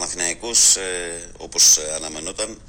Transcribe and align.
Παναθηναϊκός, 0.00 0.76
ε, 0.76 1.30
όπως 1.36 1.78
αναμενόταν, 1.78 2.60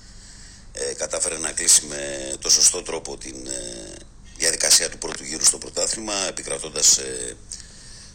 ε, 0.72 0.94
κατάφερε 0.94 1.38
να 1.38 1.52
κλείσει 1.52 1.86
με 1.86 2.34
το 2.40 2.50
σωστό 2.50 2.82
τρόπο 2.82 3.18
την 3.18 3.48
ε, 3.48 3.96
διαδικασία 4.38 4.90
του 4.90 4.98
πρώτου 4.98 5.24
γύρου 5.24 5.46
στο 5.46 5.58
πρωτάθλημα, 5.58 6.14
επικρατώντας 6.28 6.98
ε, 6.98 7.38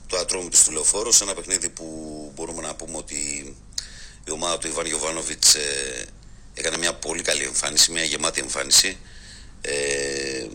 το 0.06 0.16
ατρόμητο 0.16 0.58
του 0.64 0.72
λεωφόρο 0.72 1.12
σε 1.12 1.24
ένα 1.24 1.34
παιχνίδι 1.34 1.68
που 1.68 1.86
μπορούμε 2.34 2.62
να 2.62 2.74
πούμε 2.74 2.96
ότι 2.96 3.16
η 4.24 4.30
ομάδα 4.30 4.58
του 4.58 4.66
Ιβάν 4.66 4.86
Γιωβάνοβιτς 4.86 5.54
ε, 5.54 6.04
έκανε 6.54 6.78
μια 6.78 6.94
πολύ 6.94 7.22
καλή 7.22 7.42
εμφάνιση, 7.42 7.92
μια 7.92 8.04
γεμάτη 8.04 8.40
εμφάνιση. 8.40 8.98
Ε, 9.60 10.46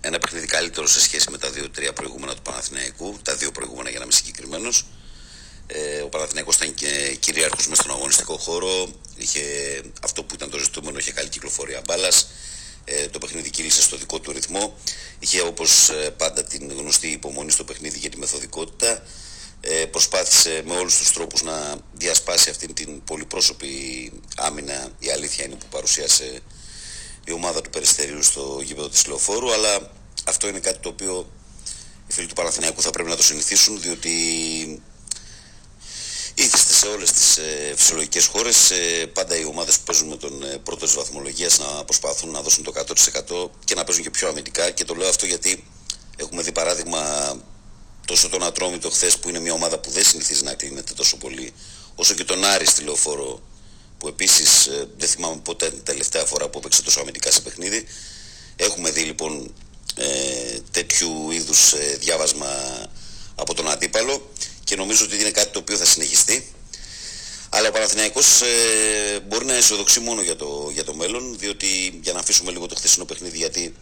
ένα 0.00 0.18
παιχνίδι 0.18 0.46
καλύτερο 0.46 0.86
σε 0.86 1.00
σχέση 1.00 1.30
με 1.30 1.38
τα 1.38 1.50
δύο-τρία 1.50 1.92
προηγούμενα 1.92 2.34
του 2.34 2.42
Παναθηναϊκού, 2.42 3.18
τα 3.22 3.36
δύο 3.36 3.50
προηγούμενα 3.52 3.90
για 3.90 3.98
να 3.98 4.04
είμαι 4.04 4.14
συγκεκριμένος. 4.14 4.84
Ε, 5.72 6.00
ο 6.00 6.08
Παναθηναϊκός 6.08 6.56
ήταν 6.56 6.74
και 6.74 7.16
κυρίαρχος 7.20 7.68
μέσα 7.68 7.82
στον 7.82 7.94
αγωνιστικό 7.94 8.36
χώρο, 8.36 8.88
είχε 9.16 9.42
αυτό 10.02 10.22
που 10.24 10.34
ήταν 10.34 10.50
το 10.50 10.58
ζητούμενο, 10.58 10.98
είχε 10.98 11.12
καλή 11.12 11.28
κυκλοφορία 11.28 11.82
μπάλας. 11.86 12.26
Ε, 12.84 13.08
το 13.08 13.18
παιχνίδι 13.18 13.50
κύλησε 13.50 13.82
στο 13.82 13.96
δικό 13.96 14.20
του 14.20 14.32
ρυθμό. 14.32 14.76
Είχε 15.18 15.40
όπως 15.40 15.88
ε, 15.88 16.10
πάντα 16.10 16.44
την 16.44 16.72
γνωστή 16.72 17.08
υπομονή 17.08 17.50
στο 17.50 17.64
παιχνίδι 17.64 17.98
για 17.98 18.10
τη 18.10 18.18
μεθοδικότητα. 18.18 19.02
Ε, 19.60 19.84
προσπάθησε 19.84 20.62
με 20.66 20.76
όλους 20.76 20.98
τους 20.98 21.12
τρόπους 21.12 21.42
να 21.42 21.76
διασπάσει 21.92 22.50
αυτή 22.50 22.72
την 22.72 23.04
πολυπρόσωπη 23.04 23.72
άμυνα. 24.36 24.88
Η 24.98 25.10
αλήθεια 25.10 25.44
είναι 25.44 25.54
που 25.54 25.66
παρουσίασε 25.70 26.40
η 27.24 27.32
ομάδα 27.32 27.60
του 27.60 27.70
Περιστερίου 27.70 28.22
στο 28.22 28.60
γήπεδο 28.64 28.88
της 28.88 29.06
Λεωφόρου, 29.06 29.52
αλλά 29.52 29.92
αυτό 30.24 30.48
είναι 30.48 30.58
κάτι 30.58 30.78
το 30.78 30.88
οποίο 30.88 31.32
οι 32.06 32.12
φίλοι 32.12 32.26
του 32.26 32.34
Παναθηναϊκού 32.34 32.82
θα 32.82 32.90
πρέπει 32.90 33.08
να 33.08 33.16
το 33.16 33.22
συνηθίσουν, 33.22 33.80
διότι 33.80 34.10
ήθιστε 34.10 34.80
σε 36.80 36.86
όλες 36.86 37.12
τις 37.12 37.36
ε, 37.36 37.74
φυσιολογικές 37.76 38.26
χώρες. 38.26 38.70
Ε, 38.70 39.06
πάντα 39.06 39.36
οι 39.36 39.44
ομάδες 39.44 39.76
που 39.76 39.82
παίζουν 39.84 40.08
με 40.08 40.16
τον 40.16 40.42
ε, 40.42 40.58
πρώτο 40.58 40.84
της 40.84 40.94
βαθμολογίας 40.94 41.58
να 41.58 41.84
προσπαθούν 41.84 42.30
να 42.30 42.40
δώσουν 42.42 42.64
το 42.64 42.72
100% 42.76 43.50
και 43.64 43.74
να 43.74 43.84
παίζουν 43.84 44.02
και 44.02 44.10
πιο 44.10 44.28
αμυντικά. 44.28 44.70
Και 44.70 44.84
το 44.84 44.94
λέω 44.94 45.08
αυτό 45.08 45.26
γιατί 45.26 45.64
έχουμε 46.16 46.42
δει 46.42 46.52
παράδειγμα 46.52 47.00
τόσο 48.06 48.28
τον 48.28 48.42
Ατρόμητο 48.42 48.90
χθες 48.90 49.18
που 49.18 49.28
είναι 49.28 49.38
μια 49.38 49.52
ομάδα 49.52 49.78
που 49.78 49.90
δεν 49.90 50.04
συνηθίζει 50.04 50.42
να 50.42 50.54
κλείνεται 50.54 50.92
τόσο 50.92 51.16
πολύ 51.16 51.52
όσο 51.94 52.14
και 52.14 52.24
τον 52.24 52.44
Άρη 52.44 52.66
στη 52.66 52.82
Λεωφόρο 52.82 53.42
που 53.98 54.08
επίσης 54.08 54.66
ε, 54.66 54.88
δεν 54.96 55.08
θυμάμαι 55.08 55.40
ποτέ 55.44 55.70
την 55.70 55.82
τελευταία 55.82 56.24
φορά 56.24 56.48
που 56.48 56.58
έπαιξε 56.58 56.82
τόσο 56.82 57.00
αμυντικά 57.00 57.30
σε 57.30 57.40
παιχνίδι. 57.40 57.84
Έχουμε 58.56 58.90
δει 58.90 59.02
λοιπόν 59.02 59.54
ε, 59.94 60.58
τέτοιου 60.70 61.30
είδους 61.30 61.72
ε, 61.72 61.96
διάβασμα 62.00 62.48
από 63.34 63.54
τον 63.54 63.70
αντίπαλο 63.70 64.30
και 64.64 64.76
νομίζω 64.76 65.04
ότι 65.04 65.16
είναι 65.16 65.30
κάτι 65.30 65.50
το 65.50 65.58
οποίο 65.58 65.76
θα 65.76 65.84
συνεχιστεί. 65.84 66.54
Αλλά 67.52 67.68
ο 67.68 67.72
Παναθηναϊκός 67.72 68.40
ε, 68.40 69.20
μπορεί 69.20 69.44
να 69.44 69.54
αισιοδοξεί 69.54 70.00
μόνο 70.00 70.22
για 70.22 70.36
το, 70.36 70.70
για 70.72 70.84
το 70.84 70.94
μέλλον, 70.94 71.38
διότι 71.38 72.00
για 72.02 72.12
να 72.12 72.18
αφήσουμε 72.18 72.50
λίγο 72.50 72.66
το 72.66 72.74
χθεσινό 72.74 73.04
παιχνίδι, 73.04 73.36
γιατί 73.36 73.74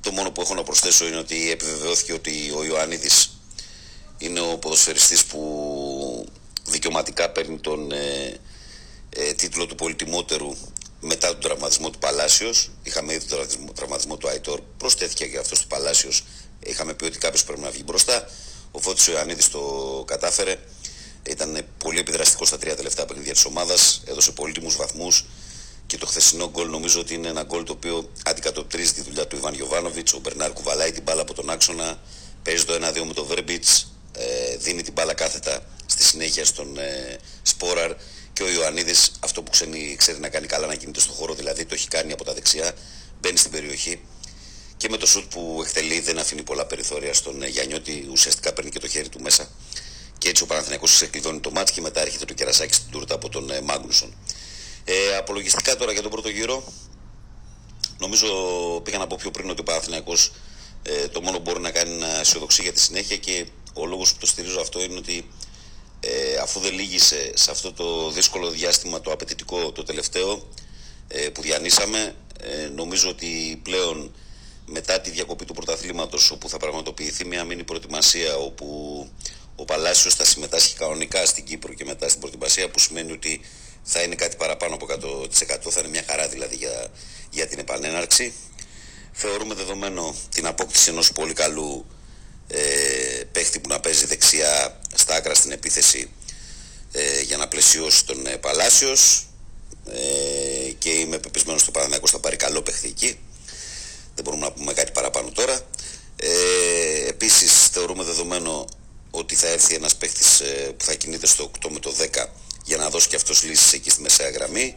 το 0.00 0.12
μόνο 0.12 0.30
που 0.30 0.40
έχω 0.40 0.54
να 0.54 0.62
προσθέσω 0.62 1.06
είναι 1.06 1.16
ότι 1.16 1.50
επιβεβαιώθηκε 1.50 2.12
ότι 2.12 2.52
ο 2.56 2.64
Ιωάννιδης 2.64 3.40
είναι 4.18 4.40
ο 4.40 4.58
ποδοσφαιριστής 4.58 5.24
που 5.24 6.26
δικαιωματικά 6.66 7.30
παίρνει 7.30 7.58
τον 7.58 7.92
ε, 7.92 8.40
ε, 9.08 9.32
τίτλο 9.32 9.66
του 9.66 9.74
πολυτιμότερου 9.74 10.56
μετά 11.00 11.28
τον 11.28 11.40
τραυματισμό 11.40 11.90
του 11.90 11.98
Παλάσιος. 11.98 12.70
Είχαμε 12.82 13.12
ήδη 13.12 13.26
τον 13.26 13.46
τραυματισμό 13.74 14.16
του 14.16 14.28
Αϊτόρ, 14.28 14.60
προσθέθηκε 14.78 15.26
και 15.26 15.38
αυτός 15.38 15.60
του 15.60 15.66
Παλάσιος. 15.66 16.24
Είχαμε 16.60 16.94
πει 16.94 17.04
ότι 17.04 17.18
κάποιος 17.18 17.44
πρέπει 17.44 17.60
να 17.60 17.70
βγει 17.70 17.82
μπροστά. 17.86 18.28
Ο 18.70 18.80
Φώτης 18.80 19.08
ο 19.08 19.12
Ιωαννίδης 19.12 19.50
το 19.50 19.60
κατάφερε. 20.06 20.58
Ήταν 21.28 21.64
πολύ 21.78 21.98
επιδραστικό 21.98 22.44
στα 22.44 22.58
τρία 22.58 22.76
τελευταία 22.76 23.04
παιχνίδια 23.04 23.32
της 23.32 23.44
ομάδας. 23.44 24.02
Έδωσε 24.04 24.32
πολύτιμους 24.32 24.76
βαθμούς. 24.76 25.24
Και 25.86 25.98
το 25.98 26.06
χθεσινό 26.06 26.50
γκολ 26.50 26.68
νομίζω 26.68 27.00
ότι 27.00 27.14
είναι 27.14 27.28
ένα 27.28 27.42
γκολ 27.42 27.64
το 27.64 27.72
οποίο 27.72 28.10
αντικατοπτρίζει 28.24 28.92
τη 28.92 29.02
δουλειά 29.02 29.26
του 29.26 29.36
Ιβάν 29.36 29.54
Γιοβάνοβιτ. 29.54 30.08
Ο 30.14 30.18
Μπερνάρ 30.18 30.52
κουβαλάει 30.52 30.92
την 30.92 31.02
μπάλα 31.02 31.20
από 31.20 31.34
τον 31.34 31.50
άξονα. 31.50 32.00
Παίζει 32.42 32.64
το 32.64 32.72
1-2 32.72 33.04
με 33.06 33.12
τον 33.12 33.26
Βέρμπιτς. 33.26 33.92
Ε, 34.12 34.56
δίνει 34.56 34.82
την 34.82 34.92
μπάλα 34.92 35.14
κάθετα 35.14 35.66
στη 35.86 36.02
συνέχεια 36.02 36.44
στον 36.44 36.78
ε, 36.78 37.18
Σπόραρ. 37.42 37.94
Και 38.32 38.42
ο 38.42 38.50
Ιωαννίδης 38.50 39.12
αυτό 39.20 39.42
που 39.42 39.50
ξέρει, 39.50 39.94
ξέρει 39.98 40.18
να 40.18 40.28
κάνει 40.28 40.46
καλά 40.46 40.66
να 40.66 40.74
κινείται 40.74 41.00
στον 41.00 41.14
χώρο, 41.14 41.34
δηλαδή 41.34 41.64
το 41.64 41.74
έχει 41.74 41.88
κάνει 41.88 42.12
από 42.12 42.24
τα 42.24 42.34
δεξιά. 42.34 42.72
Μπαίνει 43.20 43.36
στην 43.36 43.50
περιοχή 43.50 44.00
και 44.76 44.88
με 44.88 44.96
το 44.96 45.06
σουτ 45.06 45.32
που 45.32 45.62
εκτελεί 45.64 46.00
δεν 46.00 46.18
αφήνει 46.18 46.42
πολλά 46.42 46.66
περιθώρια 46.66 47.14
στον 47.14 47.42
ε, 47.42 47.46
Γιάννη 47.46 48.06
ουσιαστικά 48.10 48.52
παίρνει 48.52 48.70
και 48.70 48.78
το 48.78 48.88
χέρι 48.88 49.08
του 49.08 49.20
μέσα 49.20 49.48
και 50.26 50.32
έτσι 50.32 50.42
ο 50.42 50.46
Παναθηναϊκός 50.46 50.92
ξεκλειδώνει 50.92 51.40
το 51.40 51.50
μάτς 51.50 51.70
και 51.70 51.80
μετά 51.80 52.00
έρχεται 52.00 52.24
το 52.24 52.34
κερασάκι 52.34 52.74
στην 52.74 52.90
τούρτα 52.90 53.14
από 53.14 53.28
τον 53.28 53.50
ε, 53.50 53.60
Μάγνουσον. 53.60 54.14
Ε, 54.84 55.16
απολογιστικά 55.16 55.76
τώρα 55.76 55.92
για 55.92 56.02
τον 56.02 56.10
πρώτο 56.10 56.28
γύρο, 56.28 56.64
νομίζω 57.98 58.28
πήγα 58.84 58.98
να 58.98 59.06
πω 59.06 59.16
πιο 59.20 59.30
πριν 59.30 59.50
ότι 59.50 59.60
ο 59.60 59.62
Παναθηναϊκός 59.62 60.32
ε, 60.82 61.08
το 61.08 61.20
μόνο 61.20 61.36
που 61.36 61.42
μπορεί 61.42 61.60
να 61.60 61.70
κάνει 61.70 61.94
να 61.94 62.20
αισιοδοξεί 62.20 62.62
για 62.62 62.72
τη 62.72 62.80
συνέχεια 62.80 63.16
και 63.16 63.46
ο 63.74 63.86
λόγος 63.86 64.12
που 64.12 64.18
το 64.18 64.26
στηρίζω 64.26 64.60
αυτό 64.60 64.82
είναι 64.82 64.96
ότι 64.96 65.28
ε, 66.00 66.36
αφού 66.42 66.60
δεν 66.60 66.72
λύγησε 66.72 67.32
σε 67.34 67.50
αυτό 67.50 67.72
το 67.72 68.10
δύσκολο 68.10 68.50
διάστημα 68.50 69.00
το 69.00 69.12
απαιτητικό 69.12 69.72
το 69.72 69.82
τελευταίο 69.82 70.48
ε, 71.08 71.28
που 71.28 71.42
διανύσαμε, 71.42 72.14
ε, 72.40 72.68
νομίζω 72.68 73.08
ότι 73.08 73.60
πλέον 73.62 74.14
μετά 74.66 75.00
τη 75.00 75.10
διακοπή 75.10 75.44
του 75.44 75.54
πρωταθλήματος 75.54 76.30
όπου 76.30 76.48
θα 76.48 76.56
πραγματοποιηθεί 76.56 77.24
μια 77.24 77.44
μήνυ 77.44 77.64
προετοιμασία 77.64 78.36
όπου 78.36 78.66
ο 79.56 79.64
Παλάσιος 79.64 80.14
θα 80.14 80.24
συμμετάσχει 80.24 80.74
κανονικά 80.76 81.26
στην 81.26 81.44
Κύπρο 81.44 81.72
και 81.72 81.84
μετά 81.84 82.08
στην 82.08 82.20
προετοιμασία 82.20 82.70
που 82.70 82.78
σημαίνει 82.78 83.12
ότι 83.12 83.40
θα 83.82 84.02
είναι 84.02 84.14
κάτι 84.14 84.36
παραπάνω 84.36 84.74
από 84.74 84.86
100% 84.86 85.70
θα 85.70 85.80
είναι 85.80 85.88
μια 85.88 86.04
χαρά 86.08 86.28
δηλαδή 86.28 86.56
για, 86.56 86.86
για 87.30 87.46
την 87.46 87.58
επανέναρξη. 87.58 88.32
Θεωρούμε 89.12 89.54
δεδομένο 89.54 90.14
την 90.34 90.46
απόκτηση 90.46 90.90
ενός 90.90 91.12
πολύ 91.12 91.32
καλού 91.32 91.86
ε, 92.48 92.60
παίχτη 93.32 93.60
που 93.60 93.68
να 93.68 93.80
παίζει 93.80 94.06
δεξιά 94.06 94.80
στα 94.94 95.14
άκρα 95.14 95.34
στην 95.34 95.50
επίθεση 95.50 96.10
ε, 96.92 97.20
για 97.20 97.36
να 97.36 97.48
πλαισιώσει 97.48 98.04
τον 98.04 98.26
ε, 98.26 98.36
Παλάσιος. 98.36 99.26
Ε, 99.90 100.70
και 100.78 100.90
είμαι 100.90 101.18
πεπισμένος 101.18 101.60
στο 101.60 101.70
Παναθηναϊκός 101.70 102.10
θα 102.10 102.18
πάρει 102.18 102.36
καλό 102.36 102.62
παίχτη 102.62 102.88
εκεί. 102.88 103.18
Δεν 104.14 104.24
μπορούμε 104.24 104.44
να 104.44 104.52
πούμε 104.52 104.72
κάτι 104.72 104.92
παραπάνω 104.92 105.30
τώρα. 105.30 105.60
Ε, 106.16 107.08
επίσης 107.08 107.66
θεωρούμε 107.66 108.04
δεδομένο 108.04 108.66
ότι 109.16 109.34
θα 109.34 109.48
έρθει 109.48 109.74
ένας 109.74 109.96
παίχτης 109.96 110.40
ε, 110.40 110.74
που 110.76 110.84
θα 110.84 110.94
κινείται 110.94 111.26
στο 111.26 111.50
8 111.64 111.68
με 111.70 111.78
το 111.78 111.94
10 111.98 112.26
για 112.64 112.76
να 112.76 112.88
δώσει 112.90 113.08
και 113.08 113.16
αυτός 113.16 113.42
λύσεις 113.42 113.72
εκεί 113.72 113.90
στη 113.90 114.00
μεσαία 114.00 114.30
γραμμή. 114.30 114.74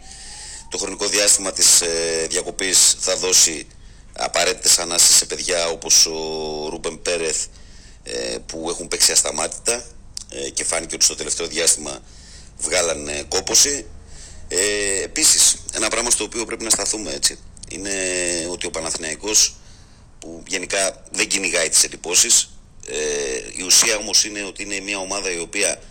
Το 0.70 0.78
χρονικό 0.78 1.08
διάστημα 1.08 1.52
της 1.52 1.82
ε, 1.82 2.28
διακοπής 2.30 2.96
θα 3.00 3.16
δώσει 3.16 3.68
απαραίτητες 4.14 4.80
ανάσεις 4.80 5.16
σε 5.16 5.26
παιδιά 5.26 5.68
όπως 5.68 6.06
ο 6.06 6.68
Ρούμπεν 6.70 7.02
Πέρεθ 7.02 7.46
ε, 8.04 8.38
που 8.46 8.70
έχουν 8.70 8.88
παίξει 8.88 9.12
ασταμάτητα 9.12 9.86
ε, 10.30 10.50
και 10.50 10.64
φάνηκε 10.64 10.96
ότι 10.96 11.04
στο 11.04 11.16
τελευταίο 11.16 11.48
διάστημα 11.48 12.00
βγάλανε 12.58 13.24
κόποση. 13.28 13.86
Ε, 14.48 15.04
επίσης, 15.04 15.56
ένα 15.74 15.88
πράγμα 15.88 16.10
στο 16.10 16.24
οποίο 16.24 16.46
πρέπει 16.46 16.64
να 16.64 16.70
σταθούμε 16.70 17.12
έτσι 17.12 17.40
είναι 17.70 17.92
ότι 18.52 18.66
ο 18.66 18.70
Παναθηναϊκός 18.70 19.56
που 20.20 20.44
γενικά 20.48 21.04
δεν 21.12 21.28
κυνηγάει 21.28 21.70
τις 21.70 21.84
εντυπώσεις 21.84 22.50
ε, 22.88 22.98
η 23.58 23.64
ουσία 23.64 23.98
όμως 23.98 24.26
είναι 24.26 24.44
ότι 24.44 24.64
είναι 24.64 24.80
μια 24.80 24.98
ομάδα 24.98 25.32
η 25.32 25.40
οποία 25.40 25.82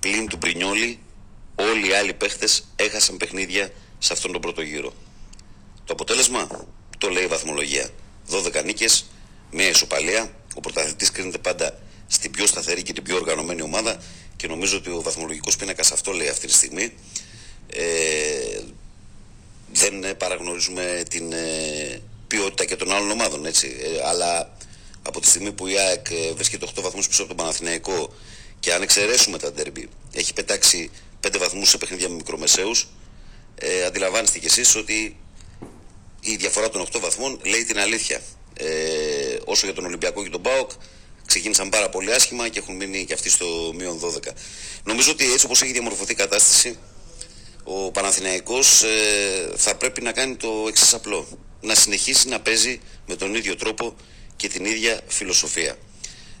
πλην 0.00 0.28
του 0.28 0.38
Πρινιόλη 0.38 0.98
όλοι 1.54 1.88
οι 1.88 1.92
άλλοι 1.92 2.12
παίχτες 2.14 2.64
έχασαν 2.76 3.16
παιχνίδια 3.16 3.72
σε 3.98 4.12
αυτόν 4.12 4.32
τον 4.32 4.40
πρώτο 4.40 4.62
γύρο. 4.62 4.94
Το 5.84 5.92
αποτέλεσμα 5.92 6.66
το 6.98 7.08
λέει 7.08 7.24
η 7.24 7.26
βαθμολογία. 7.26 7.88
12 8.30 8.64
νίκες, 8.64 9.04
μια 9.50 9.68
ισοπαλία. 9.68 10.34
Ο 10.54 10.60
πρωταθλητής 10.60 11.10
κρίνεται 11.10 11.38
πάντα 11.38 11.78
στην 12.06 12.30
πιο 12.30 12.46
σταθερή 12.46 12.82
και 12.82 12.92
την 12.92 13.02
πιο 13.02 13.16
οργανωμένη 13.16 13.62
ομάδα 13.62 14.02
και 14.36 14.46
νομίζω 14.46 14.76
ότι 14.76 14.90
ο 14.90 15.02
βαθμολογικός 15.02 15.56
πίνακας 15.56 15.92
αυτό 15.92 16.12
λέει 16.12 16.28
αυτή 16.28 16.46
τη 16.46 16.52
στιγμή. 16.52 16.92
Ε, 17.72 18.60
δεν 19.72 20.04
ε, 20.04 20.14
παραγνωρίζουμε 20.14 21.02
την 21.08 21.32
ε, 21.32 22.00
ποιότητα 22.26 22.64
και 22.64 22.76
των 22.76 22.92
άλλων 22.92 23.10
ομάδων. 23.10 23.46
Έτσι. 23.46 23.76
Ε, 23.82 24.08
αλλά 24.08 24.56
από 25.02 25.20
τη 25.20 25.26
στιγμή 25.26 25.52
που 25.52 25.66
η 25.66 25.78
ΑΕΚ 25.78 26.06
βρίσκεται 26.34 26.66
8 26.76 26.82
βαθμούς 26.82 27.08
πίσω 27.08 27.22
από 27.22 27.34
τον 27.34 27.44
Παναθηναϊκό 27.44 28.14
και 28.60 28.72
αν 28.72 28.82
εξαιρέσουμε 28.82 29.38
τα 29.38 29.52
ντέρμπι, 29.52 29.88
έχει 30.12 30.32
πετάξει 30.32 30.90
5 31.20 31.38
βαθμούς 31.38 31.68
σε 31.68 31.78
παιχνίδια 31.78 32.08
με 32.08 32.14
μικρομεσαίους, 32.14 32.88
ε, 33.54 33.84
αντιλαμβάνεστε 33.84 34.38
κι 34.38 34.46
εσείς 34.46 34.74
ότι 34.74 35.16
η 36.20 36.36
διαφορά 36.36 36.68
των 36.68 36.80
8 36.80 37.00
βαθμών 37.00 37.40
λέει 37.42 37.64
την 37.64 37.78
αλήθεια. 37.78 38.20
Ε, 38.54 39.36
όσο 39.44 39.66
για 39.66 39.74
τον 39.74 39.84
Ολυμπιακό 39.84 40.22
και 40.22 40.30
τον 40.30 40.42
ΠΑΟΚ, 40.42 40.70
ξεκίνησαν 41.26 41.68
πάρα 41.68 41.88
πολύ 41.88 42.12
άσχημα 42.12 42.48
και 42.48 42.58
έχουν 42.58 42.76
μείνει 42.76 43.04
και 43.04 43.14
αυτοί 43.14 43.30
στο 43.30 43.72
μείον 43.76 43.98
12. 43.98 44.32
Νομίζω 44.84 45.10
ότι 45.10 45.32
έτσι 45.32 45.44
όπως 45.44 45.62
έχει 45.62 45.72
διαμορφωθεί 45.72 46.12
η 46.12 46.14
κατάσταση, 46.14 46.78
ο 47.64 47.90
Παναθηναϊκός 47.90 48.82
ε, 48.82 49.52
θα 49.56 49.76
πρέπει 49.76 50.02
να 50.02 50.12
κάνει 50.12 50.36
το 50.36 50.64
εξής 50.68 50.94
απλό. 50.94 51.26
Να 51.60 51.74
συνεχίσει 51.74 52.28
να 52.28 52.40
παίζει 52.40 52.80
με 53.06 53.16
τον 53.16 53.34
ίδιο 53.34 53.56
τρόπο 53.56 53.96
και 54.42 54.48
την 54.48 54.64
ίδια 54.64 55.00
φιλοσοφία. 55.06 55.76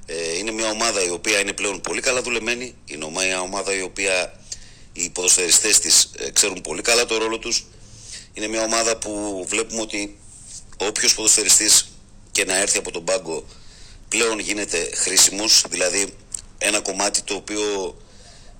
Ε, 0.06 0.38
είναι 0.38 0.50
μια 0.50 0.70
ομάδα 0.70 1.04
η 1.04 1.10
οποία 1.10 1.40
είναι 1.40 1.52
πλέον 1.52 1.80
πολύ 1.80 2.00
καλά 2.00 2.22
δουλεμένη. 2.22 2.74
Είναι 2.84 3.10
μια 3.10 3.40
ομάδα 3.40 3.74
η 3.74 3.82
οποία 3.82 4.40
οι 4.92 5.10
ποδοσφαιριστές 5.10 5.78
της 5.78 6.10
ε, 6.16 6.30
ξέρουν 6.30 6.60
πολύ 6.60 6.82
καλά 6.82 7.06
το 7.06 7.16
ρόλο 7.16 7.38
τους. 7.38 7.64
Είναι 8.32 8.46
μια 8.46 8.62
ομάδα 8.62 8.96
που 8.96 9.44
βλέπουμε 9.48 9.80
ότι 9.80 10.18
όποιος 10.76 11.14
ποδοσφαιριστής 11.14 11.88
και 12.32 12.44
να 12.44 12.56
έρθει 12.56 12.78
από 12.78 12.90
τον 12.90 13.04
πάγκο 13.04 13.44
πλέον 14.08 14.38
γίνεται 14.38 14.90
χρήσιμος, 14.94 15.64
δηλαδή 15.68 16.14
ένα 16.58 16.80
κομμάτι 16.80 17.22
το 17.22 17.34
οποίο 17.34 17.96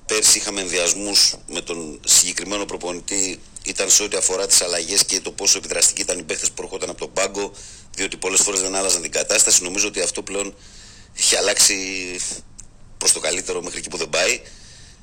πέρσι 0.07 0.39
είχαμε 0.39 0.61
ενδιασμούς 0.61 1.35
με 1.49 1.61
τον 1.61 2.01
συγκεκριμένο 2.07 2.65
προπονητή 2.65 3.41
ήταν 3.65 3.91
σε 3.91 4.03
ό,τι 4.03 4.17
αφορά 4.17 4.47
τις 4.47 4.61
αλλαγές 4.61 5.05
και 5.05 5.21
το 5.21 5.31
πόσο 5.33 5.59
επιδραστικοί 5.59 6.01
ήταν 6.01 6.19
οι 6.19 6.23
παίχτες 6.23 6.51
που 6.51 6.63
έρχονταν 6.63 6.91
από 6.91 6.99
τον 6.99 7.13
πάγκο 7.13 7.53
διότι 7.95 8.17
πολλές 8.17 8.41
φορές 8.41 8.61
δεν 8.61 8.75
άλλαζαν 8.75 9.03
την 9.03 9.11
κατάσταση. 9.11 9.63
Νομίζω 9.63 9.87
ότι 9.89 10.01
αυτό 10.01 10.23
πλέον 10.23 10.55
έχει 11.17 11.37
αλλάξει 11.37 11.77
προς 12.99 13.13
το 13.13 13.21
καλύτερο 13.21 13.63
μέχρι 13.63 13.79
εκεί 13.79 13.89
που 13.89 13.97
δεν 13.97 14.09
πάει. 14.09 14.41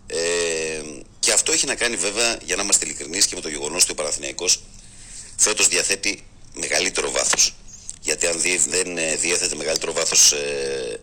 Ε, 0.07 0.81
και 1.19 1.31
αυτό 1.31 1.51
έχει 1.51 1.65
να 1.65 1.75
κάνει 1.75 1.95
βέβαια, 1.95 2.37
για 2.43 2.55
να 2.55 2.63
είμαστε 2.63 2.85
ειλικρινείς, 2.85 3.25
και 3.25 3.35
με 3.35 3.41
το 3.41 3.49
γεγονός 3.49 3.83
ότι 3.83 3.91
ο 3.91 3.95
Παναθηναϊκός 3.95 4.63
φέτος 5.35 5.67
διαθέτει 5.67 6.23
μεγαλύτερο 6.53 7.11
βάθος. 7.11 7.55
Γιατί 8.01 8.27
αν 8.27 8.41
δεν 8.69 8.97
ε, 8.97 9.15
διέθετε 9.15 9.55
μεγαλύτερο 9.55 9.93
βάθος 9.93 10.31
ε, 10.31 10.99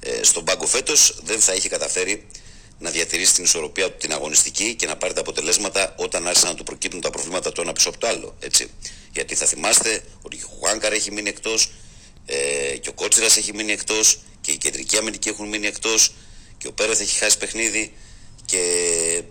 ε, 0.00 0.22
στον 0.22 0.44
πάγκο 0.44 0.66
φέτος, 0.66 1.20
δεν 1.24 1.40
θα 1.40 1.54
είχε 1.54 1.68
καταφέρει 1.68 2.26
να 2.82 2.90
διατηρήσει 2.90 3.34
την 3.34 3.44
ισορροπία 3.44 3.90
του 3.90 3.96
την 3.96 4.12
αγωνιστική 4.12 4.74
και 4.74 4.86
να 4.86 4.96
πάρει 4.96 5.12
τα 5.14 5.20
αποτελέσματα 5.20 5.94
όταν 5.96 6.26
άρχισαν 6.26 6.48
να 6.48 6.54
του 6.54 6.64
προκύπτουν 6.64 7.00
τα 7.00 7.10
προβλήματα 7.10 7.52
το 7.52 7.62
ένα 7.62 7.72
πίσω 7.72 7.88
από 7.88 7.98
το 7.98 8.06
άλλο. 8.06 8.36
Έτσι. 8.40 8.70
Γιατί 9.12 9.34
θα 9.34 9.46
θυμάστε 9.46 10.02
ότι 10.22 10.36
ο 10.36 10.48
Χουάνκαρ 10.58 10.92
έχει 10.92 11.12
μείνει 11.12 11.28
εκτός 11.28 11.70
ε, 12.26 12.76
και 12.76 12.88
ο 12.88 12.92
Κότσιρας 12.92 13.36
έχει 13.36 13.54
μείνει 13.54 13.72
εκτός 13.72 14.18
και 14.40 14.50
οι 14.50 14.56
κεντρικοί 14.56 14.96
αμυντικοί 14.96 15.28
έχουν 15.28 15.48
μείνει 15.48 15.66
εκτός 15.66 16.12
και 16.58 16.66
ο 16.66 16.72
Πέρεθ 16.72 17.00
έχει 17.00 17.18
χάσει 17.18 17.38
παιχνίδι 17.38 17.92
και 18.44 18.62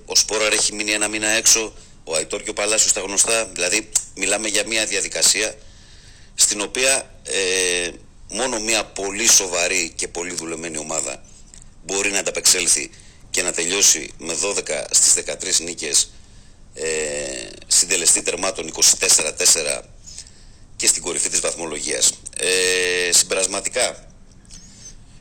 ο 0.05 0.15
Σπόραρ 0.15 0.53
έχει 0.53 0.73
μείνει 0.73 0.91
ένα 0.91 1.07
μήνα 1.07 1.27
έξω, 1.29 1.73
ο 2.03 2.15
Αϊτόρ 2.15 2.43
και 2.43 2.49
ο 2.49 2.53
Παλάσιος 2.53 2.91
στα 2.91 3.01
γνωστά. 3.01 3.45
Δηλαδή, 3.45 3.89
μιλάμε 4.15 4.47
για 4.47 4.67
μια 4.67 4.85
διαδικασία 4.85 5.55
στην 6.35 6.61
οποία 6.61 7.11
ε, 7.23 7.89
μόνο 8.29 8.59
μια 8.59 8.85
πολύ 8.85 9.27
σοβαρή 9.27 9.91
και 9.95 10.07
πολύ 10.07 10.33
δουλεμένη 10.33 10.77
ομάδα 10.77 11.23
μπορεί 11.85 12.11
να 12.11 12.19
ανταπεξέλθει 12.19 12.89
και 13.31 13.41
να 13.41 13.51
τελειώσει 13.51 14.13
με 14.17 14.37
12 14.43 14.83
στις 14.91 15.23
13 15.25 15.63
νίκες 15.63 16.11
ε, 16.73 16.85
συντελεστή 17.67 18.21
τερμάτων 18.21 18.71
24-4 18.73 19.81
και 20.75 20.87
στην 20.87 21.01
κορυφή 21.01 21.29
της 21.29 21.39
βαθμολογίας. 21.39 22.11
Ε, 22.39 23.11
συμπερασματικά, 23.11 24.07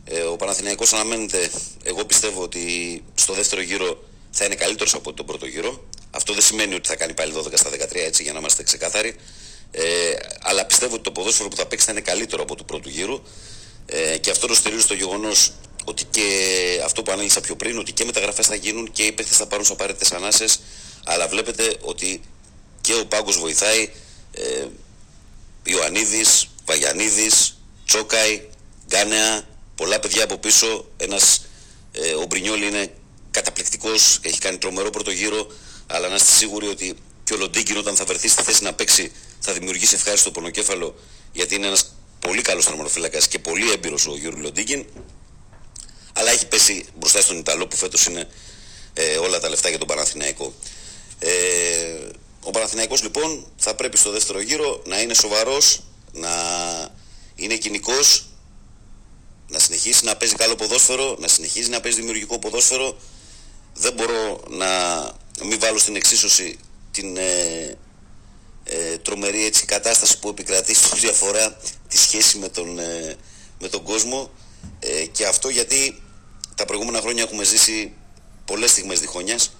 ε, 0.04 0.20
ο 0.20 0.36
Παναθηναϊκός 0.36 0.92
αναμένεται, 0.92 1.50
εγώ 1.82 2.04
πιστεύω 2.04 2.42
ότι 2.42 3.04
στο 3.14 3.32
δεύτερο 3.32 3.60
γύρο 3.62 4.04
θα 4.30 4.44
είναι 4.44 4.54
καλύτερος 4.54 4.94
από 4.94 5.12
τον 5.12 5.26
πρώτο 5.26 5.46
γύρο. 5.46 5.88
Αυτό 6.10 6.32
δεν 6.32 6.42
σημαίνει 6.42 6.74
ότι 6.74 6.88
θα 6.88 6.96
κάνει 6.96 7.14
πάλι 7.14 7.32
12 7.36 7.52
στα 7.54 7.70
13 7.70 7.76
έτσι 7.94 8.22
για 8.22 8.32
να 8.32 8.38
είμαστε 8.38 8.62
ξεκάθαροι. 8.62 9.16
Ε, 9.70 10.12
αλλά 10.40 10.66
πιστεύω 10.66 10.94
ότι 10.94 11.02
το 11.02 11.10
ποδόσφαιρο 11.10 11.48
που 11.48 11.56
θα 11.56 11.66
παίξει 11.66 11.86
θα 11.86 11.92
είναι 11.92 12.00
καλύτερο 12.00 12.42
από 12.42 12.54
του 12.54 12.64
πρώτου 12.64 12.88
γύρου. 12.88 13.22
Ε, 13.86 14.18
και 14.18 14.30
αυτό 14.30 14.46
το 14.46 14.54
στηρίζει 14.54 14.82
στο 14.82 14.94
γεγονός 14.94 15.52
ότι 15.84 16.04
και 16.04 16.26
αυτό 16.84 17.02
που 17.02 17.12
ανέλησα 17.12 17.40
πιο 17.40 17.56
πριν, 17.56 17.78
ότι 17.78 17.92
και 17.92 18.04
μεταγραφές 18.04 18.46
θα 18.46 18.54
γίνουν 18.54 18.92
και 18.92 19.02
οι 19.02 19.12
παίχτες 19.12 19.36
θα 19.36 19.46
πάρουν 19.46 19.64
τι 19.64 19.72
απαραίτητες 19.72 20.12
ανάσες, 20.12 20.60
αλλά 21.04 21.28
βλέπετε 21.28 21.76
ότι 21.80 22.20
και 22.80 22.94
ο 22.94 23.06
Πάγκος 23.06 23.38
βοηθάει, 23.38 23.90
ε, 24.32 24.66
Ιωαννίδης, 25.62 26.48
Βαγιανίδης, 26.64 27.58
Τσόκαη, 27.86 28.48
Γκάνεα, 28.88 29.48
πολλά 29.74 30.00
παιδιά 30.00 30.24
από 30.24 30.38
πίσω, 30.38 30.88
ένας, 30.96 31.46
ε, 31.92 32.12
ο 32.14 32.24
Μπρινιόλ 32.28 32.62
είναι 32.62 32.92
καταπληκτικός, 33.30 34.18
έχει 34.22 34.38
κάνει 34.38 34.58
τρομερό 34.58 34.90
πρώτο 34.90 35.10
γύρο, 35.10 35.46
αλλά 35.86 36.08
να 36.08 36.14
είστε 36.14 36.30
σίγουροι 36.30 36.66
ότι 36.66 36.96
και 37.24 37.34
ο 37.34 37.36
Λοντίγκιν 37.36 37.76
όταν 37.76 37.96
θα 37.96 38.04
βρεθεί 38.04 38.28
στη 38.28 38.42
θέση 38.42 38.62
να 38.62 38.72
παίξει 38.72 39.12
θα 39.40 39.52
δημιουργήσει 39.52 39.94
ευχάριστο 39.94 40.30
πονοκέφαλο 40.30 40.94
γιατί 41.32 41.54
είναι 41.54 41.66
ένας 41.66 41.94
πολύ 42.20 42.42
καλός 42.42 42.64
θερμονοφύλακας 42.64 43.28
και 43.28 43.38
πολύ 43.38 43.70
έμπειρος 43.70 44.06
ο 44.06 44.16
Γιώργο 44.16 44.40
Λοντίγκιν 44.40 44.86
αλλά 46.20 46.30
έχει 46.30 46.46
πέσει 46.46 46.86
μπροστά 46.98 47.20
στον 47.20 47.38
Ιταλό 47.38 47.66
που 47.66 47.76
φέτος 47.76 48.06
είναι 48.06 48.28
ε, 48.94 49.16
όλα 49.16 49.40
τα 49.40 49.48
λεφτά 49.48 49.68
για 49.68 49.78
τον 49.78 49.86
Παναθηναϊκό. 49.86 50.54
Ε, 51.18 51.30
ο 52.42 52.50
Παναθηναϊκός 52.50 53.02
λοιπόν 53.02 53.46
θα 53.56 53.74
πρέπει 53.74 53.96
στο 53.96 54.10
δεύτερο 54.10 54.40
γύρο 54.40 54.82
να 54.86 55.00
είναι 55.00 55.14
σοβαρός, 55.14 55.82
να 56.12 56.30
είναι 57.34 57.56
κοινικός, 57.56 58.24
να 59.48 59.58
συνεχίσει 59.58 60.04
να 60.04 60.16
παίζει 60.16 60.34
καλό 60.34 60.56
ποδόσφαιρο, 60.56 61.16
να 61.20 61.28
συνεχίζει 61.28 61.68
να 61.68 61.80
παίζει 61.80 61.98
δημιουργικό 61.98 62.38
ποδόσφαιρο. 62.38 62.96
Δεν 63.74 63.92
μπορώ 63.92 64.44
να 64.48 64.66
μην 65.44 65.58
βάλω 65.60 65.78
στην 65.78 65.96
εξίσωση 65.96 66.58
την 66.90 67.16
ε, 67.16 67.78
ε, 68.64 68.98
τρομερή 68.98 69.44
έτσι, 69.44 69.64
κατάσταση 69.64 70.18
που 70.18 70.28
επικρατεί 70.28 70.74
στο 70.74 70.96
διαφορά 70.96 71.56
τη 71.88 71.98
σχέση 71.98 72.38
με 72.38 72.48
τον, 72.48 72.78
ε, 72.78 73.16
με 73.60 73.68
τον 73.68 73.82
κόσμο 73.82 74.30
ε, 74.78 75.04
και 75.06 75.26
αυτό 75.26 75.48
γιατί 75.48 76.02
τα 76.54 76.64
προηγούμενα 76.64 77.00
χρόνια 77.00 77.22
έχουμε 77.22 77.44
ζήσει 77.44 77.92
πολλές 78.44 78.70
στιγμές 78.70 79.00
διχόνιας 79.00 79.50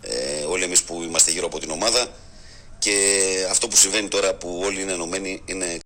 ε, 0.00 0.44
όλοι 0.44 0.64
εμείς 0.64 0.82
που 0.82 1.02
είμαστε 1.02 1.30
γύρω 1.30 1.46
από 1.46 1.58
την 1.58 1.70
ομάδα 1.70 2.08
και 2.78 3.46
αυτό 3.50 3.68
που 3.68 3.76
συμβαίνει 3.76 4.08
τώρα 4.08 4.34
που 4.34 4.60
όλοι 4.64 4.80
είναι 4.80 4.92
ενωμένοι 4.92 5.42
είναι, 5.44 5.78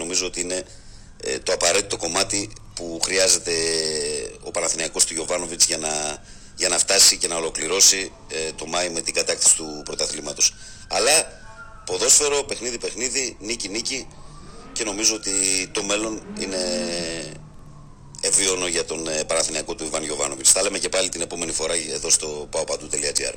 νομίζω 0.00 0.26
ότι 0.26 0.40
είναι 0.40 0.64
ε, 1.24 1.38
το 1.38 1.52
απαραίτητο 1.52 1.96
κομμάτι 1.96 2.50
που 2.74 3.00
χρειάζεται 3.04 3.52
ο 4.42 4.50
Παναθηναϊκός 4.50 5.04
του 5.04 5.14
Γιωβάνοβιτς 5.14 5.66
για 5.66 5.78
να, 5.78 6.22
για 6.56 6.68
να 6.68 6.78
φτάσει 6.78 7.16
και 7.16 7.28
να 7.28 7.36
ολοκληρώσει 7.36 8.12
ε, 8.28 8.52
το 8.52 8.66
Μάη 8.66 8.90
με 8.90 9.00
την 9.00 9.14
κατάκτηση 9.14 9.56
του 9.56 9.82
πρωταθλήματος. 9.84 10.54
Αλλά 10.88 11.42
ποδόσφαιρο, 11.86 12.42
παιχνίδι, 12.42 12.78
παιχνίδι, 12.78 13.36
νίκη, 13.40 13.68
νίκη 13.68 14.08
και 14.72 14.84
νομίζω 14.84 15.14
ότι 15.14 15.30
το 15.72 15.82
μέλλον 15.82 16.26
είναι 16.38 16.58
ευίωνο 18.24 18.66
για 18.66 18.84
τον 18.84 19.08
ε, 19.08 19.24
Παναθηναϊκό 19.24 19.74
του 19.74 19.84
Ιβάν 19.84 20.04
Γιωβάνοβιτς. 20.04 20.52
Θα 20.52 20.62
λέμε 20.62 20.78
και 20.78 20.88
πάλι 20.88 21.08
την 21.08 21.20
επόμενη 21.20 21.52
φορά 21.52 21.74
εδώ 21.94 22.10
στο 22.10 22.48
paopadu.gr. 22.52 23.34